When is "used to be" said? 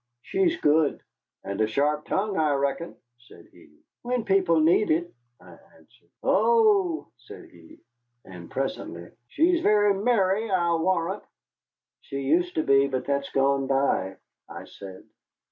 12.21-12.87